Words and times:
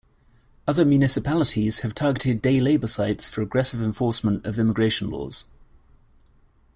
Other 0.67 0.83
municipalities 0.83 1.81
have 1.81 1.93
targeted 1.93 2.41
day 2.41 2.59
labor 2.59 2.87
sites 2.87 3.27
for 3.27 3.43
aggressive 3.43 3.83
enforcement 3.83 4.47
of 4.47 4.57
immigration 4.57 5.07
laws. 5.09 5.43